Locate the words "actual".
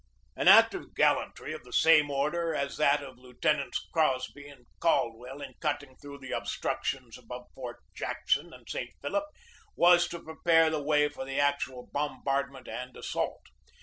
11.39-11.87